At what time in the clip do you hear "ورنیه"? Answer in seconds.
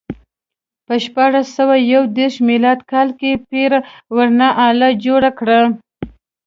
4.15-4.49